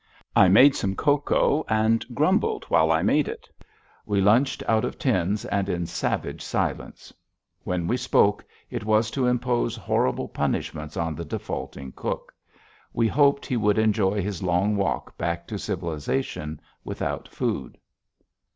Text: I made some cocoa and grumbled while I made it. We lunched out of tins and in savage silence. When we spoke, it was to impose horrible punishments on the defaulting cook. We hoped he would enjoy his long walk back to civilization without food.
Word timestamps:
I 0.35 0.47
made 0.47 0.73
some 0.75 0.95
cocoa 0.95 1.63
and 1.69 2.03
grumbled 2.15 2.63
while 2.63 2.91
I 2.91 3.03
made 3.03 3.27
it. 3.27 3.47
We 4.03 4.19
lunched 4.19 4.63
out 4.67 4.83
of 4.83 4.97
tins 4.97 5.45
and 5.45 5.69
in 5.69 5.85
savage 5.85 6.41
silence. 6.41 7.13
When 7.65 7.85
we 7.85 7.97
spoke, 7.97 8.43
it 8.71 8.83
was 8.83 9.11
to 9.11 9.27
impose 9.27 9.75
horrible 9.75 10.27
punishments 10.27 10.97
on 10.97 11.13
the 11.13 11.23
defaulting 11.23 11.91
cook. 11.95 12.33
We 12.93 13.07
hoped 13.07 13.45
he 13.45 13.57
would 13.57 13.77
enjoy 13.77 14.23
his 14.23 14.41
long 14.41 14.75
walk 14.75 15.15
back 15.19 15.45
to 15.49 15.59
civilization 15.59 16.59
without 16.83 17.27
food. 17.27 17.77